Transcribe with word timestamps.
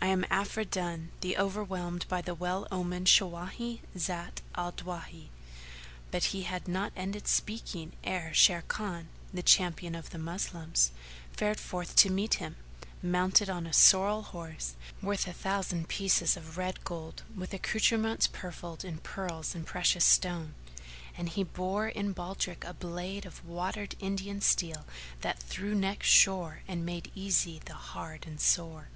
I 0.00 0.06
am 0.06 0.24
Afridun 0.30 1.08
the 1.20 1.36
overwhelmed 1.36 2.08
by 2.08 2.22
the 2.22 2.34
well 2.34 2.66
omened 2.72 3.08
Shawáhi,[FN#448] 3.08 3.80
Zat 3.98 4.40
al 4.54 4.72
Dawahi." 4.72 5.28
But 6.10 6.24
he 6.32 6.44
had 6.44 6.66
not 6.66 6.94
ended 6.96 7.28
speaking 7.28 7.92
ere 8.02 8.30
Sharrkan, 8.32 9.08
the 9.34 9.42
Champion 9.42 9.94
of 9.94 10.08
the 10.08 10.18
Moslems, 10.18 10.92
fared 11.36 11.60
forth 11.60 11.94
to 11.96 12.08
meet 12.10 12.36
him, 12.36 12.56
mounted 13.02 13.50
on 13.50 13.66
a 13.66 13.74
sorrel 13.74 14.22
horse 14.22 14.76
worth 15.02 15.26
a 15.28 15.34
thousand 15.34 15.90
pieces 15.90 16.38
of 16.38 16.56
red 16.56 16.82
gold 16.84 17.22
with 17.36 17.52
accoutrements 17.52 18.26
purfled 18.26 18.82
in 18.82 18.96
pearls 18.96 19.54
and 19.54 19.66
precious 19.66 20.06
stone; 20.06 20.54
and 21.18 21.28
he 21.28 21.44
bore 21.44 21.86
in 21.88 22.12
baldrick 22.14 22.64
a 22.64 22.72
blade 22.72 23.26
of 23.26 23.44
watered 23.44 23.94
Indian 24.00 24.40
steel 24.40 24.86
that 25.20 25.38
through 25.38 25.74
necks 25.74 26.06
shore 26.06 26.60
and 26.66 26.86
made 26.86 27.12
easy 27.14 27.60
the 27.66 27.74
hard 27.74 28.24
and 28.24 28.40
sore. 28.40 28.88